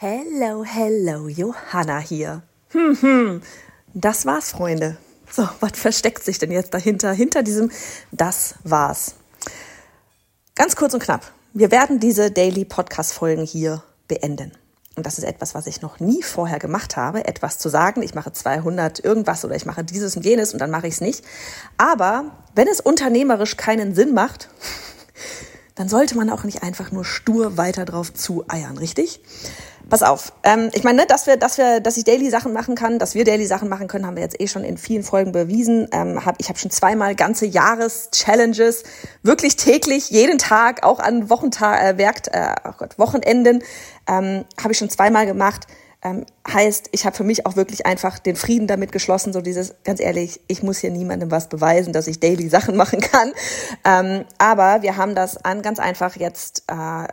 Hello, 0.00 0.62
hello, 0.62 1.26
Johanna 1.26 1.98
hier. 1.98 2.42
Hm, 2.70 2.96
hm. 3.00 3.42
Das 3.94 4.26
war's, 4.26 4.52
Freunde. 4.52 4.96
So, 5.28 5.48
was 5.58 5.72
versteckt 5.74 6.22
sich 6.22 6.38
denn 6.38 6.52
jetzt 6.52 6.72
dahinter? 6.72 7.10
Hinter 7.10 7.42
diesem 7.42 7.72
Das 8.12 8.54
war's. 8.62 9.16
Ganz 10.54 10.76
kurz 10.76 10.94
und 10.94 11.02
knapp. 11.02 11.32
Wir 11.52 11.72
werden 11.72 11.98
diese 11.98 12.30
Daily 12.30 12.64
Podcast 12.64 13.12
Folgen 13.12 13.42
hier 13.44 13.82
beenden. 14.06 14.52
Und 14.94 15.04
das 15.04 15.18
ist 15.18 15.24
etwas, 15.24 15.56
was 15.56 15.66
ich 15.66 15.82
noch 15.82 15.98
nie 15.98 16.22
vorher 16.22 16.60
gemacht 16.60 16.96
habe, 16.96 17.24
etwas 17.26 17.58
zu 17.58 17.68
sagen, 17.68 18.00
ich 18.02 18.14
mache 18.14 18.32
200 18.32 19.04
irgendwas 19.04 19.44
oder 19.44 19.56
ich 19.56 19.66
mache 19.66 19.82
dieses 19.82 20.14
und 20.14 20.24
jenes 20.24 20.52
und 20.52 20.60
dann 20.60 20.70
mache 20.70 20.86
ich 20.86 20.94
es 20.94 21.00
nicht. 21.00 21.24
Aber 21.76 22.36
wenn 22.54 22.68
es 22.68 22.80
unternehmerisch 22.80 23.56
keinen 23.56 23.96
Sinn 23.96 24.14
macht, 24.14 24.48
dann 25.78 25.88
sollte 25.88 26.16
man 26.16 26.28
auch 26.28 26.42
nicht 26.42 26.64
einfach 26.64 26.90
nur 26.90 27.04
stur 27.04 27.56
weiter 27.56 27.84
drauf 27.84 28.12
zu 28.12 28.44
eiern, 28.48 28.76
richtig? 28.78 29.20
Pass 29.88 30.02
auf. 30.02 30.32
Ähm, 30.42 30.70
ich 30.74 30.82
meine, 30.82 31.02
ne, 31.02 31.06
dass 31.06 31.28
wir, 31.28 31.36
dass 31.36 31.56
wir, 31.56 31.78
dass 31.78 31.96
ich 31.96 32.02
Daily 32.02 32.28
Sachen 32.30 32.52
machen 32.52 32.74
kann, 32.74 32.98
dass 32.98 33.14
wir 33.14 33.24
Daily 33.24 33.46
Sachen 33.46 33.68
machen 33.68 33.86
können, 33.86 34.04
haben 34.04 34.16
wir 34.16 34.24
jetzt 34.24 34.38
eh 34.40 34.48
schon 34.48 34.64
in 34.64 34.76
vielen 34.76 35.04
Folgen 35.04 35.30
bewiesen. 35.30 35.86
Ähm, 35.92 36.26
hab, 36.26 36.40
ich 36.40 36.48
habe 36.48 36.58
schon 36.58 36.72
zweimal 36.72 37.14
ganze 37.14 37.46
Jahres-Challenges, 37.46 38.82
wirklich 39.22 39.54
täglich, 39.54 40.10
jeden 40.10 40.36
Tag, 40.36 40.82
auch 40.82 40.98
an 40.98 41.30
Wochentag, 41.30 41.80
äh, 41.80 41.96
Werk, 41.96 42.22
äh, 42.32 42.56
oh 42.68 42.72
Gott, 42.76 42.98
Wochenenden, 42.98 43.62
ähm, 44.08 44.44
habe 44.60 44.72
ich 44.72 44.78
schon 44.78 44.90
zweimal 44.90 45.26
gemacht. 45.26 45.68
Ähm, 46.02 46.24
heißt, 46.46 46.90
ich 46.92 47.06
habe 47.06 47.16
für 47.16 47.24
mich 47.24 47.44
auch 47.44 47.56
wirklich 47.56 47.84
einfach 47.84 48.20
den 48.20 48.36
Frieden 48.36 48.68
damit 48.68 48.92
geschlossen, 48.92 49.32
so 49.32 49.40
dieses, 49.40 49.74
ganz 49.82 50.00
ehrlich, 50.00 50.40
ich 50.46 50.62
muss 50.62 50.78
hier 50.78 50.90
niemandem 50.90 51.32
was 51.32 51.48
beweisen, 51.48 51.92
dass 51.92 52.06
ich 52.06 52.20
daily 52.20 52.48
Sachen 52.48 52.76
machen 52.82 53.00
kann. 53.00 53.32
Ähm, 53.84 54.24
aber 54.38 54.82
wir 54.82 54.96
haben 54.96 55.14
das 55.14 55.36
an 55.36 55.62
ganz 55.62 55.80
einfach 55.80 56.16
jetzt 56.16 56.62
äh, 56.68 57.08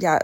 ja 0.00 0.18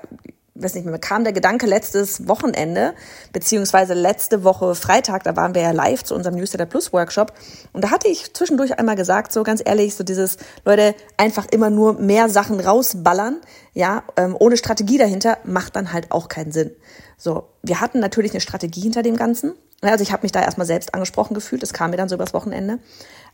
weiß 0.62 0.74
nicht 0.74 0.86
mehr, 0.86 0.98
kam 0.98 1.24
der 1.24 1.32
Gedanke 1.32 1.66
letztes 1.66 2.28
Wochenende, 2.28 2.94
beziehungsweise 3.32 3.94
letzte 3.94 4.44
Woche 4.44 4.74
Freitag, 4.74 5.24
da 5.24 5.36
waren 5.36 5.54
wir 5.54 5.62
ja 5.62 5.70
live 5.70 6.02
zu 6.04 6.14
unserem 6.14 6.36
Newsletter 6.36 6.66
Plus 6.66 6.92
Workshop. 6.92 7.32
Und 7.72 7.84
da 7.84 7.90
hatte 7.90 8.08
ich 8.08 8.32
zwischendurch 8.34 8.78
einmal 8.78 8.96
gesagt, 8.96 9.32
so 9.32 9.42
ganz 9.42 9.62
ehrlich, 9.64 9.94
so 9.94 10.04
dieses, 10.04 10.36
Leute, 10.64 10.94
einfach 11.16 11.46
immer 11.50 11.70
nur 11.70 11.94
mehr 11.94 12.28
Sachen 12.28 12.60
rausballern, 12.60 13.38
ja, 13.74 14.02
ähm, 14.16 14.36
ohne 14.38 14.56
Strategie 14.56 14.98
dahinter, 14.98 15.38
macht 15.44 15.76
dann 15.76 15.92
halt 15.92 16.10
auch 16.10 16.28
keinen 16.28 16.52
Sinn. 16.52 16.70
So, 17.16 17.48
wir 17.62 17.80
hatten 17.80 18.00
natürlich 18.00 18.32
eine 18.32 18.40
Strategie 18.40 18.80
hinter 18.80 19.02
dem 19.02 19.16
Ganzen. 19.16 19.52
Also 19.82 20.02
ich 20.02 20.12
habe 20.12 20.22
mich 20.22 20.32
da 20.32 20.42
erstmal 20.42 20.66
selbst 20.66 20.94
angesprochen 20.94 21.34
gefühlt, 21.34 21.62
das 21.62 21.72
kam 21.72 21.90
mir 21.90 21.96
dann 21.96 22.08
so 22.08 22.14
übers 22.14 22.34
Wochenende. 22.34 22.78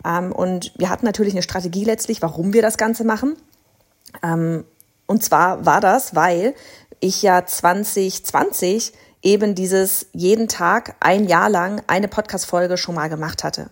Ähm, 0.05 0.33
und 0.33 0.73
wir 0.77 0.91
hatten 0.91 1.07
natürlich 1.07 1.35
eine 1.35 1.43
Strategie 1.43 1.85
letztlich, 1.85 2.23
warum 2.23 2.53
wir 2.53 2.63
das 2.63 2.77
Ganze 2.79 3.05
machen. 3.05 3.37
Ähm, 4.23 4.65
und 5.07 5.23
zwar 5.23 5.65
war 5.65 5.81
das, 5.81 6.15
weil 6.15 6.55
ich 7.01 7.23
ja 7.23 7.47
2020 7.47 8.93
eben 9.23 9.55
dieses 9.55 10.07
jeden 10.13 10.49
Tag 10.49 10.97
ein 11.01 11.25
Jahr 11.25 11.51
lang 11.51 11.83
eine 11.87 12.09
Podcast-Folge 12.09 12.77
schon 12.77 12.95
mal 12.95 13.09
gemacht 13.09 13.43
hatte. 13.45 13.71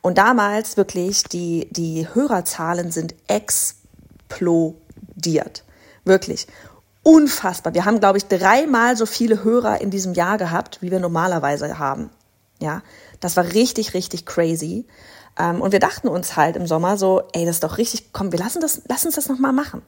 Und 0.00 0.18
damals 0.18 0.76
wirklich 0.76 1.24
die, 1.24 1.68
die 1.70 2.06
Hörerzahlen 2.12 2.92
sind 2.92 3.14
explodiert. 3.26 5.64
Wirklich. 6.04 6.46
Unfassbar. 7.02 7.74
Wir 7.74 7.84
haben, 7.84 7.98
glaube 7.98 8.18
ich, 8.18 8.26
dreimal 8.26 8.96
so 8.96 9.06
viele 9.06 9.42
Hörer 9.42 9.80
in 9.80 9.90
diesem 9.90 10.14
Jahr 10.14 10.38
gehabt, 10.38 10.82
wie 10.82 10.92
wir 10.92 11.00
normalerweise 11.00 11.80
haben. 11.80 12.10
Ja, 12.60 12.82
das 13.18 13.36
war 13.36 13.44
richtig, 13.44 13.94
richtig 13.94 14.24
crazy. 14.24 14.86
Ähm, 15.36 15.60
und 15.60 15.72
wir 15.72 15.80
dachten 15.80 16.06
uns 16.06 16.36
halt 16.36 16.54
im 16.54 16.68
Sommer 16.68 16.96
so, 16.96 17.24
ey, 17.32 17.44
das 17.44 17.56
ist 17.56 17.64
doch 17.64 17.78
richtig, 17.78 18.12
komm, 18.12 18.30
wir 18.30 18.38
lassen 18.38 18.60
das, 18.60 18.82
lass 18.88 19.04
uns 19.04 19.16
das 19.16 19.28
nochmal 19.28 19.52
machen 19.52 19.82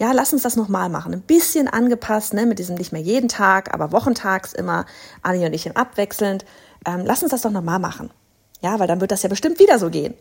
ja, 0.00 0.12
lass 0.12 0.32
uns 0.32 0.42
das 0.42 0.56
nochmal 0.56 0.88
machen. 0.88 1.12
Ein 1.12 1.20
bisschen 1.20 1.68
angepasst, 1.68 2.32
ne, 2.32 2.46
mit 2.46 2.58
diesem 2.58 2.76
nicht 2.76 2.90
mehr 2.90 3.02
jeden 3.02 3.28
Tag, 3.28 3.74
aber 3.74 3.92
wochentags 3.92 4.54
immer, 4.54 4.86
Anni 5.22 5.44
und 5.44 5.52
ich 5.52 5.66
im 5.66 5.76
abwechselnd. 5.76 6.46
Ähm, 6.86 7.02
lass 7.04 7.22
uns 7.22 7.32
das 7.32 7.42
doch 7.42 7.50
nochmal 7.50 7.78
machen. 7.78 8.10
Ja, 8.62 8.78
weil 8.78 8.88
dann 8.88 9.02
wird 9.02 9.10
das 9.10 9.22
ja 9.22 9.28
bestimmt 9.28 9.58
wieder 9.58 9.78
so 9.78 9.90
gehen. 9.90 10.14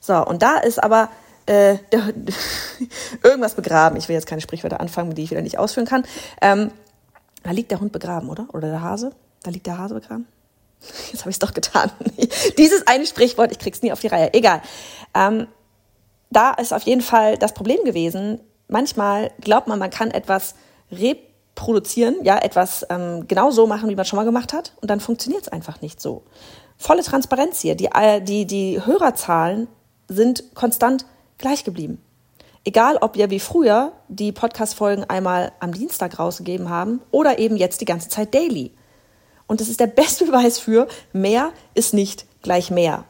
So, 0.00 0.24
und 0.26 0.42
da 0.42 0.56
ist 0.56 0.82
aber 0.82 1.10
äh, 1.44 1.76
irgendwas 3.22 3.54
begraben. 3.54 3.98
Ich 3.98 4.08
will 4.08 4.14
jetzt 4.14 4.26
keine 4.26 4.40
Sprichwörter 4.40 4.80
anfangen, 4.80 5.14
die 5.14 5.24
ich 5.24 5.30
wieder 5.30 5.42
nicht 5.42 5.58
ausführen 5.58 5.86
kann. 5.86 6.04
Ähm, 6.40 6.70
da 7.42 7.50
liegt 7.50 7.70
der 7.70 7.80
Hund 7.80 7.92
begraben, 7.92 8.30
oder? 8.30 8.48
Oder 8.54 8.70
der 8.70 8.80
Hase? 8.80 9.10
Da 9.42 9.50
liegt 9.50 9.66
der 9.66 9.76
Hase 9.76 9.94
begraben. 9.94 10.26
Jetzt 11.12 11.20
habe 11.20 11.30
ich 11.30 11.36
es 11.36 11.40
doch 11.40 11.52
getan. 11.52 11.90
Dieses 12.58 12.86
eine 12.86 13.04
Sprichwort, 13.04 13.52
ich 13.52 13.58
krieg's 13.58 13.82
nie 13.82 13.92
auf 13.92 14.00
die 14.00 14.08
Reihe. 14.08 14.32
Egal. 14.32 14.62
Ähm, 15.14 15.46
da 16.30 16.52
ist 16.52 16.72
auf 16.72 16.84
jeden 16.84 17.02
Fall 17.02 17.36
das 17.36 17.52
Problem 17.52 17.84
gewesen, 17.84 18.40
manchmal 18.68 19.30
glaubt 19.40 19.68
man, 19.68 19.78
man 19.78 19.90
kann 19.90 20.10
etwas 20.10 20.54
reproduzieren, 20.90 22.16
ja, 22.22 22.38
etwas 22.38 22.86
ähm, 22.90 23.26
genau 23.28 23.50
so 23.50 23.66
machen, 23.66 23.88
wie 23.88 23.96
man 23.96 24.04
schon 24.04 24.16
mal 24.16 24.24
gemacht 24.24 24.52
hat, 24.52 24.72
und 24.80 24.90
dann 24.90 25.00
funktioniert 25.00 25.42
es 25.42 25.48
einfach 25.48 25.80
nicht 25.80 26.00
so. 26.00 26.22
Volle 26.78 27.02
Transparenz 27.02 27.60
hier. 27.60 27.74
Die, 27.74 27.86
äh, 27.86 28.20
die, 28.20 28.46
die 28.46 28.84
Hörerzahlen 28.84 29.68
sind 30.08 30.54
konstant 30.54 31.06
gleich 31.38 31.64
geblieben. 31.64 32.02
Egal, 32.64 32.96
ob 33.00 33.16
wir 33.16 33.30
wie 33.30 33.40
früher 33.40 33.92
die 34.08 34.32
Podcast-Folgen 34.32 35.04
einmal 35.04 35.52
am 35.60 35.72
Dienstag 35.72 36.18
rausgegeben 36.18 36.68
haben 36.68 37.00
oder 37.12 37.38
eben 37.38 37.56
jetzt 37.56 37.80
die 37.80 37.84
ganze 37.84 38.08
Zeit 38.08 38.34
daily. 38.34 38.72
Und 39.46 39.60
das 39.60 39.68
ist 39.68 39.80
der 39.80 39.86
beste 39.86 40.26
Beweis 40.26 40.58
für, 40.58 40.88
mehr 41.12 41.52
ist 41.74 41.94
nicht 41.94 42.26
gleich 42.42 42.70
mehr. 42.70 43.04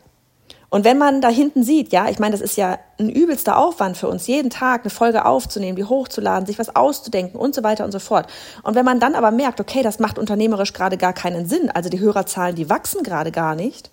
Und 0.69 0.85
wenn 0.85 0.99
man 0.99 1.21
da 1.21 1.29
hinten 1.29 1.63
sieht, 1.63 1.93
ja, 1.93 2.09
ich 2.09 2.19
meine, 2.19 2.33
das 2.33 2.41
ist 2.41 2.57
ja 2.57 2.79
ein 2.99 3.09
übelster 3.09 3.57
Aufwand 3.57 3.97
für 3.97 4.09
uns, 4.09 4.27
jeden 4.27 4.51
Tag 4.51 4.83
eine 4.83 4.91
Folge 4.91 5.25
aufzunehmen, 5.25 5.77
die 5.77 5.85
hochzuladen, 5.85 6.47
sich 6.47 6.59
was 6.59 6.75
auszudenken 6.75 7.39
und 7.39 7.55
so 7.55 7.63
weiter 7.63 7.85
und 7.85 7.93
so 7.93 8.01
fort. 8.01 8.27
Und 8.63 8.75
wenn 8.75 8.85
man 8.85 8.99
dann 8.99 9.15
aber 9.15 9.31
merkt, 9.31 9.61
okay, 9.61 9.83
das 9.83 10.01
macht 10.01 10.19
unternehmerisch 10.19 10.73
gerade 10.73 10.97
gar 10.97 11.13
keinen 11.13 11.47
Sinn, 11.47 11.71
also 11.71 11.89
die 11.89 12.01
Hörerzahlen, 12.01 12.57
die 12.57 12.69
wachsen 12.69 13.05
gerade 13.05 13.31
gar 13.31 13.55
nicht, 13.55 13.91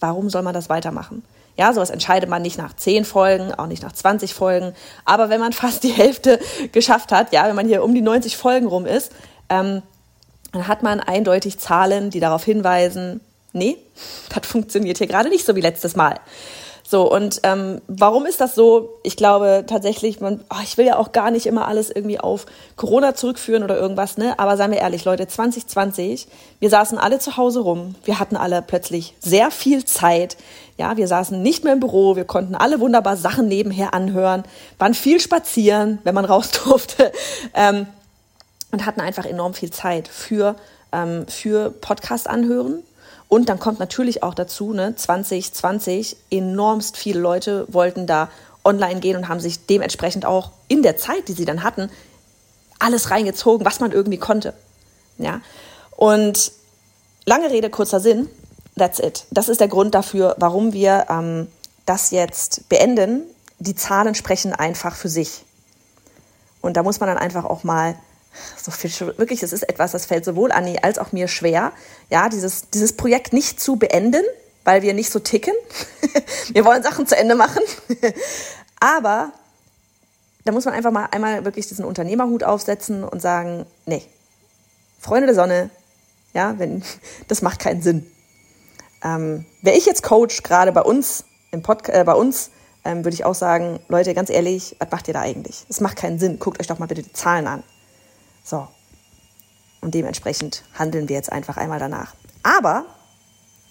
warum 0.00 0.28
soll 0.28 0.42
man 0.42 0.54
das 0.54 0.68
weitermachen? 0.68 1.22
Ja, 1.56 1.72
sowas 1.72 1.90
entscheidet 1.90 2.28
man 2.28 2.42
nicht 2.42 2.58
nach 2.58 2.76
zehn 2.76 3.04
Folgen, 3.04 3.54
auch 3.54 3.66
nicht 3.66 3.82
nach 3.82 3.92
20 3.92 4.34
Folgen. 4.34 4.74
Aber 5.04 5.30
wenn 5.30 5.40
man 5.40 5.52
fast 5.54 5.84
die 5.84 5.92
Hälfte 5.92 6.38
geschafft 6.72 7.12
hat, 7.12 7.32
ja, 7.32 7.46
wenn 7.46 7.56
man 7.56 7.66
hier 7.66 7.82
um 7.82 7.94
die 7.94 8.02
90 8.02 8.36
Folgen 8.36 8.66
rum 8.66 8.86
ist, 8.86 9.12
ähm, 9.48 9.82
dann 10.52 10.68
hat 10.68 10.82
man 10.82 11.00
eindeutig 11.00 11.58
Zahlen, 11.58 12.10
die 12.10 12.20
darauf 12.20 12.44
hinweisen, 12.44 13.20
nee, 13.56 13.76
das 14.34 14.46
funktioniert 14.46 14.98
hier 14.98 15.06
gerade 15.06 15.28
nicht 15.28 15.46
so 15.46 15.56
wie 15.56 15.60
letztes 15.60 15.96
Mal. 15.96 16.20
So, 16.88 17.10
und 17.10 17.40
ähm, 17.42 17.80
warum 17.88 18.26
ist 18.26 18.40
das 18.40 18.54
so? 18.54 19.00
Ich 19.02 19.16
glaube 19.16 19.64
tatsächlich, 19.66 20.20
man, 20.20 20.44
oh, 20.50 20.62
ich 20.62 20.78
will 20.78 20.86
ja 20.86 20.98
auch 20.98 21.10
gar 21.10 21.32
nicht 21.32 21.46
immer 21.46 21.66
alles 21.66 21.90
irgendwie 21.90 22.20
auf 22.20 22.46
Corona 22.76 23.16
zurückführen 23.16 23.64
oder 23.64 23.76
irgendwas, 23.76 24.18
ne? 24.18 24.38
Aber 24.38 24.56
seien 24.56 24.70
wir 24.70 24.78
ehrlich, 24.78 25.04
Leute, 25.04 25.26
2020, 25.26 26.28
wir 26.60 26.70
saßen 26.70 26.96
alle 26.96 27.18
zu 27.18 27.36
Hause 27.36 27.58
rum, 27.60 27.96
wir 28.04 28.20
hatten 28.20 28.36
alle 28.36 28.62
plötzlich 28.62 29.16
sehr 29.18 29.50
viel 29.50 29.84
Zeit. 29.84 30.36
Ja, 30.78 30.96
wir 30.96 31.08
saßen 31.08 31.42
nicht 31.42 31.64
mehr 31.64 31.72
im 31.72 31.80
Büro, 31.80 32.14
wir 32.14 32.24
konnten 32.24 32.54
alle 32.54 32.78
wunderbar 32.78 33.16
Sachen 33.16 33.48
nebenher 33.48 33.92
anhören, 33.92 34.44
waren 34.78 34.94
viel 34.94 35.18
spazieren, 35.18 35.98
wenn 36.04 36.14
man 36.14 36.24
raus 36.24 36.50
durfte, 36.64 37.10
ähm, 37.54 37.88
und 38.70 38.86
hatten 38.86 39.00
einfach 39.00 39.24
enorm 39.26 39.54
viel 39.54 39.72
Zeit 39.72 40.06
für, 40.06 40.54
ähm, 40.92 41.26
für 41.26 41.70
Podcast 41.70 42.28
anhören, 42.28 42.84
und 43.28 43.48
dann 43.48 43.58
kommt 43.58 43.78
natürlich 43.80 44.22
auch 44.22 44.34
dazu, 44.34 44.72
ne, 44.72 44.94
2020, 44.94 46.16
enormst 46.30 46.96
viele 46.96 47.20
Leute 47.20 47.66
wollten 47.68 48.06
da 48.06 48.30
online 48.64 49.00
gehen 49.00 49.16
und 49.16 49.28
haben 49.28 49.40
sich 49.40 49.66
dementsprechend 49.66 50.24
auch 50.24 50.52
in 50.68 50.82
der 50.82 50.96
Zeit, 50.96 51.28
die 51.28 51.32
sie 51.32 51.44
dann 51.44 51.62
hatten, 51.62 51.90
alles 52.78 53.10
reingezogen, 53.10 53.64
was 53.66 53.80
man 53.80 53.92
irgendwie 53.92 54.18
konnte. 54.18 54.54
Ja. 55.18 55.40
Und 55.92 56.52
lange 57.24 57.50
Rede, 57.50 57.70
kurzer 57.70 58.00
Sinn, 58.00 58.28
that's 58.76 58.98
it. 58.98 59.24
Das 59.30 59.48
ist 59.48 59.60
der 59.60 59.68
Grund 59.68 59.94
dafür, 59.94 60.36
warum 60.38 60.72
wir 60.72 61.06
ähm, 61.08 61.48
das 61.86 62.10
jetzt 62.10 62.68
beenden. 62.68 63.22
Die 63.58 63.74
Zahlen 63.74 64.14
sprechen 64.14 64.52
einfach 64.52 64.94
für 64.94 65.08
sich. 65.08 65.44
Und 66.60 66.76
da 66.76 66.82
muss 66.82 67.00
man 67.00 67.08
dann 67.08 67.18
einfach 67.18 67.44
auch 67.44 67.64
mal 67.64 67.96
so 68.60 68.70
viel, 68.70 68.90
wirklich, 69.18 69.42
es 69.42 69.52
ist 69.52 69.68
etwas, 69.68 69.92
das 69.92 70.06
fällt 70.06 70.24
sowohl 70.24 70.52
Anni 70.52 70.78
als 70.82 70.98
auch 70.98 71.12
mir 71.12 71.28
schwer, 71.28 71.72
ja, 72.10 72.28
dieses, 72.28 72.70
dieses 72.70 72.96
Projekt 72.96 73.32
nicht 73.32 73.60
zu 73.60 73.76
beenden, 73.76 74.22
weil 74.64 74.82
wir 74.82 74.94
nicht 74.94 75.10
so 75.10 75.18
ticken. 75.18 75.54
wir 76.52 76.64
wollen 76.64 76.82
Sachen 76.82 77.06
zu 77.06 77.16
Ende 77.16 77.34
machen. 77.34 77.62
Aber 78.80 79.32
da 80.44 80.52
muss 80.52 80.64
man 80.64 80.74
einfach 80.74 80.92
mal 80.92 81.06
einmal 81.10 81.44
wirklich 81.44 81.66
diesen 81.66 81.84
Unternehmerhut 81.84 82.44
aufsetzen 82.44 83.04
und 83.04 83.20
sagen, 83.20 83.66
nee, 83.84 84.02
Freunde 84.98 85.26
der 85.26 85.34
Sonne, 85.34 85.70
ja, 86.32 86.58
wenn, 86.58 86.82
das 87.28 87.42
macht 87.42 87.60
keinen 87.60 87.82
Sinn. 87.82 88.10
Ähm, 89.02 89.46
Wäre 89.62 89.76
ich 89.76 89.86
jetzt 89.86 90.02
Coach, 90.02 90.42
gerade 90.42 90.72
bei 90.72 90.82
uns, 90.82 91.24
im 91.52 91.62
Pod, 91.62 91.88
äh, 91.88 92.04
bei 92.04 92.14
uns, 92.14 92.50
ähm, 92.84 93.04
würde 93.04 93.14
ich 93.14 93.24
auch 93.24 93.34
sagen, 93.34 93.80
Leute, 93.88 94.14
ganz 94.14 94.30
ehrlich, 94.30 94.76
was 94.78 94.90
macht 94.90 95.08
ihr 95.08 95.14
da 95.14 95.20
eigentlich? 95.20 95.66
Es 95.68 95.80
macht 95.80 95.96
keinen 95.96 96.18
Sinn. 96.18 96.38
Guckt 96.38 96.60
euch 96.60 96.66
doch 96.66 96.78
mal 96.78 96.86
bitte 96.86 97.02
die 97.02 97.12
Zahlen 97.12 97.46
an. 97.46 97.62
So. 98.46 98.68
Und 99.80 99.94
dementsprechend 99.94 100.62
handeln 100.78 101.08
wir 101.08 101.16
jetzt 101.16 101.32
einfach 101.32 101.56
einmal 101.56 101.80
danach. 101.80 102.14
Aber, 102.44 102.86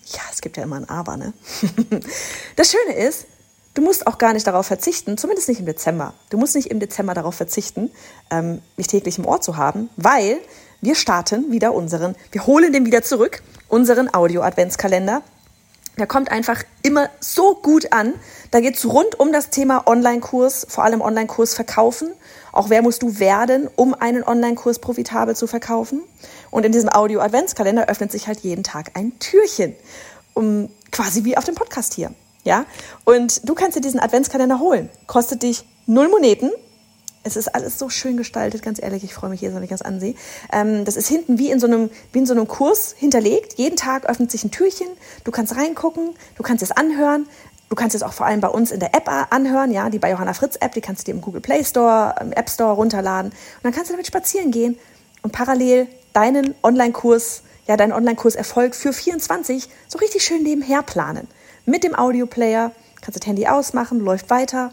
ja, 0.07 0.21
es 0.31 0.41
gibt 0.41 0.57
ja 0.57 0.63
immer 0.63 0.75
ein 0.75 0.89
Aber, 0.89 1.15
ne? 1.15 1.33
Das 2.57 2.71
Schöne 2.71 2.95
ist, 2.95 3.25
du 3.73 3.81
musst 3.81 4.05
auch 4.05 4.17
gar 4.17 4.33
nicht 4.33 4.45
darauf 4.45 4.65
verzichten, 4.65 5.17
zumindest 5.17 5.47
nicht 5.47 5.59
im 5.61 5.65
Dezember. 5.65 6.13
Du 6.29 6.37
musst 6.37 6.55
nicht 6.55 6.71
im 6.71 6.79
Dezember 6.79 7.13
darauf 7.13 7.35
verzichten, 7.35 7.89
ähm, 8.29 8.61
mich 8.75 8.87
täglich 8.87 9.17
im 9.17 9.25
Ohr 9.25 9.39
zu 9.39 9.55
haben, 9.55 9.89
weil 9.95 10.39
wir 10.81 10.95
starten 10.95 11.51
wieder 11.51 11.73
unseren, 11.73 12.15
wir 12.31 12.45
holen 12.45 12.73
den 12.73 12.85
wieder 12.85 13.01
zurück, 13.01 13.41
unseren 13.69 14.13
Audio-Adventskalender. 14.13 15.21
Der 15.97 16.07
kommt 16.07 16.31
einfach 16.31 16.63
immer 16.83 17.09
so 17.19 17.55
gut 17.55 17.93
an. 17.93 18.13
Da 18.51 18.59
geht 18.59 18.75
es 18.75 18.85
rund 18.85 19.19
um 19.19 19.31
das 19.31 19.49
Thema 19.49 19.87
Online-Kurs, 19.87 20.67
vor 20.69 20.83
allem 20.83 21.01
Online-Kurs 21.01 21.53
verkaufen. 21.53 22.11
Auch 22.51 22.69
wer 22.69 22.81
musst 22.81 23.01
du 23.01 23.19
werden, 23.19 23.69
um 23.75 23.93
einen 23.93 24.23
Online-Kurs 24.23 24.79
profitabel 24.79 25.35
zu 25.35 25.47
verkaufen? 25.47 26.01
Und 26.51 26.65
in 26.65 26.71
diesem 26.71 26.89
Audio-Adventskalender 26.89 27.87
öffnet 27.87 28.11
sich 28.11 28.27
halt 28.27 28.39
jeden 28.39 28.63
Tag 28.63 28.91
ein 28.95 29.17
Türchen. 29.19 29.75
Um, 30.33 30.69
quasi 30.91 31.23
wie 31.23 31.37
auf 31.37 31.45
dem 31.45 31.55
Podcast 31.55 31.93
hier. 31.93 32.11
Ja? 32.43 32.65
Und 33.05 33.47
du 33.47 33.55
kannst 33.55 33.77
dir 33.77 33.81
diesen 33.81 33.99
Adventskalender 33.99 34.59
holen. 34.59 34.89
Kostet 35.07 35.43
dich 35.43 35.65
null 35.85 36.09
Moneten 36.09 36.51
es 37.25 37.35
ist 37.35 37.53
alles 37.53 37.79
so 37.79 37.89
schön 37.89 38.17
gestaltet, 38.17 38.61
ganz 38.61 38.81
ehrlich. 38.81 39.03
Ich 39.03 39.13
freue 39.13 39.31
mich 39.31 39.41
jedes 39.41 39.53
Mal, 39.53 39.59
wenn 39.59 39.65
ich 39.65 39.71
das 39.71 39.81
ansehe. 39.81 40.13
Ähm, 40.53 40.85
das 40.85 40.95
ist 40.95 41.07
hinten 41.07 41.39
wie 41.39 41.49
in, 41.49 41.59
so 41.59 41.65
einem, 41.65 41.89
wie 42.13 42.19
in 42.19 42.25
so 42.27 42.33
einem 42.33 42.47
Kurs 42.47 42.93
hinterlegt. 42.95 43.57
Jeden 43.57 43.75
Tag 43.75 44.05
öffnet 44.05 44.31
sich 44.31 44.43
ein 44.43 44.51
Türchen. 44.51 44.87
Du 45.23 45.31
kannst 45.31 45.57
reingucken, 45.57 46.11
du 46.37 46.43
kannst 46.43 46.61
es 46.63 46.71
anhören. 46.71 47.27
Du 47.67 47.75
kannst 47.75 47.95
es 47.95 48.03
auch 48.03 48.13
vor 48.13 48.27
allem 48.27 48.41
bei 48.41 48.47
uns 48.47 48.71
in 48.71 48.79
der 48.79 48.93
App 48.93 49.09
anhören, 49.31 49.71
ja, 49.71 49.89
die 49.89 49.97
bei 49.97 50.11
Johanna 50.11 50.33
Fritz 50.33 50.55
App, 50.57 50.73
die 50.73 50.81
kannst 50.81 51.01
du 51.01 51.05
dir 51.05 51.15
im 51.15 51.21
Google 51.21 51.41
Play 51.41 51.63
Store, 51.63 52.13
im 52.21 52.31
App 52.31 52.47
Store 52.47 52.75
runterladen. 52.75 53.31
Und 53.31 53.63
dann 53.63 53.73
kannst 53.73 53.89
du 53.89 53.93
damit 53.93 54.05
spazieren 54.05 54.51
gehen 54.51 54.77
und 55.23 55.31
parallel 55.31 55.87
deinen 56.13 56.53
Online-Kurs, 56.61 57.41
ja, 57.67 57.75
deinen 57.75 57.91
Online-Kurs-Erfolg 57.91 58.75
für 58.75 58.93
24 58.93 59.67
so 59.87 59.97
richtig 59.97 60.23
schön 60.23 60.43
nebenher 60.43 60.83
planen. 60.83 61.27
Mit 61.65 61.83
dem 61.83 61.95
Audio-Player 61.95 62.71
kannst 63.01 63.15
du 63.15 63.19
das 63.19 63.27
Handy 63.27 63.47
ausmachen, 63.47 63.99
läuft 63.99 64.29
weiter. 64.29 64.71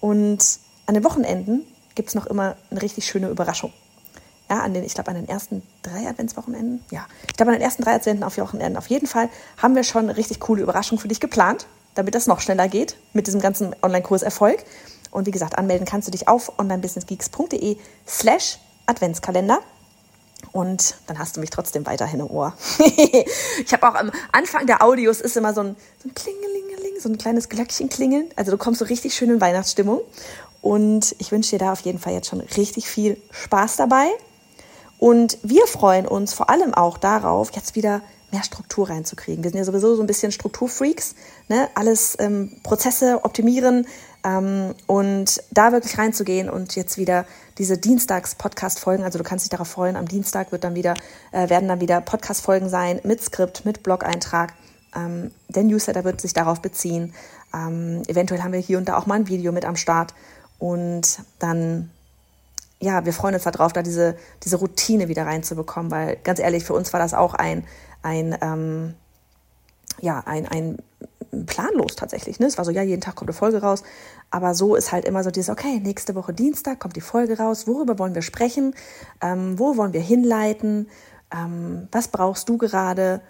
Und 0.00 0.58
an 0.86 0.94
den 0.94 1.04
Wochenenden 1.04 1.64
gibt 1.94 2.08
es 2.08 2.14
noch 2.14 2.26
immer 2.26 2.56
eine 2.70 2.82
richtig 2.82 3.06
schöne 3.06 3.28
Überraschung. 3.28 3.72
Ja, 4.50 4.60
an 4.60 4.74
den, 4.74 4.84
ich 4.84 4.94
glaube, 4.94 5.10
an 5.10 5.16
den 5.16 5.28
ersten 5.28 5.62
drei 5.82 6.06
Adventswochenenden. 6.06 6.84
Ja, 6.90 7.06
ich 7.26 7.36
glaube, 7.36 7.52
an 7.52 7.58
den 7.58 7.62
ersten 7.62 7.82
drei 7.82 7.94
Adventswochenenden 7.94 8.76
auf 8.76 8.88
jeden 8.88 9.06
Fall 9.06 9.30
haben 9.60 9.74
wir 9.74 9.84
schon 9.84 10.04
eine 10.04 10.16
richtig 10.16 10.40
coole 10.40 10.62
Überraschung 10.62 10.98
für 10.98 11.08
dich 11.08 11.20
geplant, 11.20 11.66
damit 11.94 12.14
das 12.14 12.26
noch 12.26 12.40
schneller 12.40 12.68
geht 12.68 12.96
mit 13.14 13.26
diesem 13.26 13.40
ganzen 13.40 13.74
Online-Kurs 13.82 14.22
Erfolg. 14.22 14.64
Und 15.10 15.26
wie 15.26 15.30
gesagt, 15.30 15.56
anmelden 15.56 15.86
kannst 15.86 16.08
du 16.08 16.12
dich 16.12 16.28
auf 16.28 16.58
onlinebusinessgeeks.de 16.58 17.78
slash 18.06 18.58
Adventskalender. 18.86 19.60
Und 20.52 20.96
dann 21.06 21.18
hast 21.18 21.36
du 21.36 21.40
mich 21.40 21.50
trotzdem 21.50 21.86
weiterhin 21.86 22.20
im 22.20 22.30
Ohr. 22.30 22.52
ich 22.78 23.72
habe 23.72 23.88
auch 23.88 23.94
am 23.94 24.10
Anfang 24.32 24.66
der 24.66 24.82
Audios 24.82 25.20
ist 25.20 25.36
immer 25.36 25.54
so 25.54 25.62
ein, 25.62 25.76
so 26.02 26.08
ein 26.08 26.14
Klingelingeling, 26.14 27.00
so 27.00 27.08
ein 27.08 27.16
kleines 27.16 27.48
Glöckchen 27.48 27.88
klingeln. 27.88 28.28
Also 28.36 28.50
du 28.50 28.58
kommst 28.58 28.80
so 28.80 28.84
richtig 28.84 29.14
schön 29.14 29.30
in 29.30 29.40
Weihnachtsstimmung. 29.40 30.00
Und 30.64 31.14
ich 31.18 31.30
wünsche 31.30 31.50
dir 31.50 31.58
da 31.58 31.72
auf 31.72 31.80
jeden 31.80 31.98
Fall 31.98 32.14
jetzt 32.14 32.28
schon 32.28 32.40
richtig 32.40 32.88
viel 32.88 33.20
Spaß 33.32 33.76
dabei. 33.76 34.06
Und 34.98 35.36
wir 35.42 35.66
freuen 35.66 36.06
uns 36.08 36.32
vor 36.32 36.48
allem 36.48 36.72
auch 36.72 36.96
darauf, 36.96 37.50
jetzt 37.52 37.74
wieder 37.74 38.00
mehr 38.32 38.42
Struktur 38.42 38.88
reinzukriegen. 38.88 39.44
Wir 39.44 39.50
sind 39.50 39.58
ja 39.58 39.64
sowieso 39.66 39.94
so 39.94 40.02
ein 40.02 40.06
bisschen 40.06 40.32
Strukturfreaks, 40.32 41.16
ne? 41.48 41.68
alles 41.74 42.16
ähm, 42.18 42.56
Prozesse 42.62 43.20
optimieren 43.24 43.86
ähm, 44.24 44.74
und 44.86 45.42
da 45.50 45.70
wirklich 45.72 45.98
reinzugehen 45.98 46.48
und 46.48 46.76
jetzt 46.76 46.96
wieder 46.96 47.26
diese 47.58 47.76
Dienstags-Podcast-Folgen, 47.76 49.04
also 49.04 49.18
du 49.18 49.24
kannst 49.24 49.44
dich 49.44 49.50
darauf 49.50 49.68
freuen, 49.68 49.96
am 49.96 50.08
Dienstag 50.08 50.50
wird 50.50 50.64
dann 50.64 50.74
wieder, 50.74 50.94
äh, 51.32 51.50
werden 51.50 51.68
dann 51.68 51.82
wieder 51.82 52.00
Podcast-Folgen 52.00 52.70
sein 52.70 53.00
mit 53.04 53.22
Skript, 53.22 53.66
mit 53.66 53.82
Blog-Eintrag. 53.82 54.54
Ähm, 54.96 55.30
der 55.48 55.64
Newsletter 55.64 56.04
wird 56.04 56.22
sich 56.22 56.32
darauf 56.32 56.62
beziehen. 56.62 57.12
Ähm, 57.52 58.02
eventuell 58.06 58.42
haben 58.42 58.52
wir 58.54 58.60
hier 58.60 58.78
und 58.78 58.88
da 58.88 58.96
auch 58.96 59.04
mal 59.04 59.16
ein 59.16 59.28
Video 59.28 59.52
mit 59.52 59.66
am 59.66 59.76
Start 59.76 60.14
und 60.58 61.20
dann, 61.38 61.90
ja, 62.80 63.04
wir 63.04 63.12
freuen 63.12 63.34
uns 63.34 63.44
darauf, 63.44 63.72
da 63.72 63.82
diese, 63.82 64.16
diese 64.42 64.56
Routine 64.56 65.08
wieder 65.08 65.26
reinzubekommen, 65.26 65.90
weil 65.90 66.16
ganz 66.16 66.38
ehrlich, 66.38 66.64
für 66.64 66.74
uns 66.74 66.92
war 66.92 67.00
das 67.00 67.14
auch 67.14 67.34
ein, 67.34 67.64
ein, 68.02 68.36
ähm, 68.40 68.94
ja, 70.00 70.22
ein, 70.26 70.46
ein 70.48 70.78
planlos 71.46 71.96
tatsächlich. 71.96 72.38
Ne? 72.38 72.46
Es 72.46 72.58
war 72.58 72.64
so, 72.64 72.70
ja, 72.70 72.82
jeden 72.82 73.00
Tag 73.00 73.16
kommt 73.16 73.30
eine 73.30 73.36
Folge 73.36 73.60
raus. 73.60 73.82
Aber 74.30 74.54
so 74.54 74.74
ist 74.74 74.92
halt 74.92 75.04
immer 75.04 75.24
so 75.24 75.30
dieses, 75.30 75.50
okay, 75.50 75.80
nächste 75.80 76.14
Woche 76.14 76.32
Dienstag 76.32 76.78
kommt 76.78 76.96
die 76.96 77.00
Folge 77.00 77.38
raus. 77.38 77.66
Worüber 77.66 77.98
wollen 77.98 78.14
wir 78.14 78.22
sprechen? 78.22 78.74
Ähm, 79.20 79.58
wo 79.58 79.76
wollen 79.76 79.92
wir 79.92 80.00
hinleiten? 80.00 80.88
Ähm, 81.32 81.88
was 81.90 82.08
brauchst 82.08 82.48
du 82.48 82.58
gerade? 82.58 83.20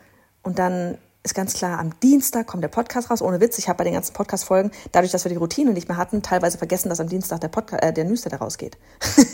Und 0.43 0.59
dann 0.59 0.99
ist 1.25 1.35
ganz 1.35 1.55
klar, 1.55 1.79
am 1.79 1.99
Dienstag 2.01 2.47
kommt 2.47 2.63
der 2.63 2.69
Podcast 2.69 3.11
raus. 3.11 3.23
Ohne 3.23 3.41
Witz, 3.41 3.57
ich 3.57 3.69
habe 3.69 3.79
bei 3.79 3.85
den 3.85 3.95
ganzen 3.95 4.13
Podcast-Folgen, 4.13 4.71
dadurch, 4.93 5.11
dass 5.11 5.25
wir 5.25 5.31
die 5.31 5.37
Routine 5.37 5.73
nicht 5.73 5.89
mehr 5.89 5.97
hatten, 5.97 6.23
teilweise 6.23 6.59
vergessen, 6.59 6.91
dass 6.91 7.01
am 7.01 7.09
Dienstag 7.09 7.41
der, 7.41 7.49
Podcast, 7.49 7.83
äh, 7.83 7.95
der 7.95 8.05
Newsletter 8.05 8.37
rausgeht. 8.37 8.77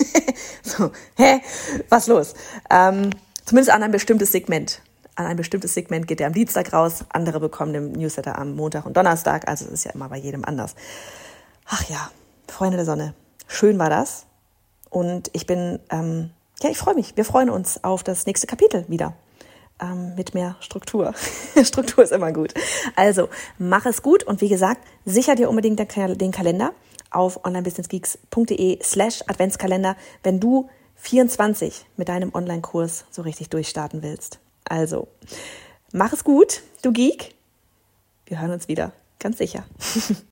so, 0.63 0.93
hä? 1.17 1.43
Was 1.89 2.07
los? 2.07 2.35
Ähm, 2.71 3.11
zumindest 3.45 3.75
an 3.75 3.83
ein 3.83 3.91
bestimmtes 3.91 4.31
Segment. 4.31 4.83
An 5.17 5.27
ein 5.27 5.37
bestimmtes 5.37 5.75
Segment 5.75 6.07
geht 6.07 6.21
der 6.21 6.29
am 6.29 6.33
Dienstag 6.33 6.73
raus, 6.73 7.05
andere 7.09 7.41
bekommen 7.41 7.73
den 7.73 7.91
Newsletter 7.93 8.39
am 8.39 8.55
Montag 8.55 8.87
und 8.87 8.97
Donnerstag. 8.97 9.49
Also 9.49 9.65
es 9.65 9.73
ist 9.73 9.85
ja 9.85 9.91
immer 9.91 10.09
bei 10.09 10.17
jedem 10.17 10.45
anders. 10.45 10.77
Ach 11.67 11.83
ja, 11.89 12.13
Freunde 12.47 12.77
der 12.77 12.87
Sonne, 12.87 13.15
schön 13.49 13.81
war 13.81 13.91
das. 13.91 14.27
Und 14.91 15.29
ich 15.33 15.45
bin, 15.45 15.81
ähm, 15.91 16.31
ja, 16.63 16.71
ich 16.71 16.79
freue 16.79 16.95
mich. 16.95 17.17
Wir 17.17 17.25
freuen 17.25 17.51
uns 17.51 17.83
auf 17.83 18.05
das 18.05 18.27
nächste 18.27 18.47
Kapitel 18.47 18.85
wieder 18.87 19.15
ähm, 19.81 20.15
mit 20.15 20.35
mehr 20.35 20.57
Struktur. 20.61 21.15
Struktur 21.63 22.05
ist 22.05 22.13
immer 22.13 22.33
gut. 22.33 22.55
Also 22.97 23.29
mach 23.59 23.87
es 23.87 24.03
gut 24.03 24.23
und 24.25 24.41
wie 24.41 24.49
gesagt, 24.49 24.87
sicher 25.05 25.35
dir 25.35 25.49
unbedingt 25.49 25.79
den 25.79 26.31
Kalender 26.33 26.73
auf 27.11 27.45
onlinebusinessgeeks.de 27.45 28.83
slash 28.83 29.23
Adventskalender, 29.27 29.97
wenn 30.23 30.41
du 30.41 30.69
24 30.97 31.87
mit 31.97 32.09
deinem 32.09 32.35
Online-Kurs 32.35 33.07
so 33.11 33.23
richtig 33.23 33.49
durchstarten 33.49 34.03
willst. 34.03 34.39
Also, 34.65 35.09
mach 35.93 36.13
es 36.13 36.25
gut, 36.25 36.63
du 36.83 36.93
Geek. 36.93 37.35
Wir 38.27 38.41
hören 38.41 38.53
uns 38.53 38.69
wieder, 38.69 38.93
ganz 39.19 39.39
sicher. 39.39 39.65